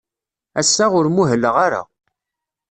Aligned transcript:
Ass-a, 0.59 0.85
ur 0.97 1.05
muhleɣ 1.15 1.55
ara. 1.65 1.81